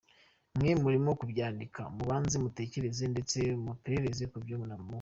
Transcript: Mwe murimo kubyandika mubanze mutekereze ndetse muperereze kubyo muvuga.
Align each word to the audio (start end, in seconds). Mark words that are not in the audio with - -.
Mwe 0.57 0.71
murimo 0.83 1.09
kubyandika 1.19 1.81
mubanze 1.95 2.35
mutekereze 2.43 3.03
ndetse 3.13 3.39
muperereze 3.63 4.25
kubyo 4.31 4.55
muvuga. 4.61 4.87